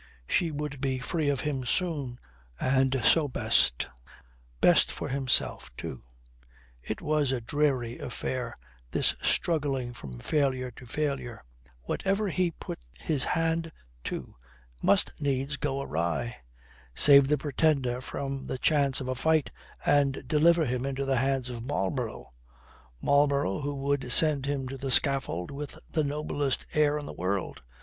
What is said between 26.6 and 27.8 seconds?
air in the world!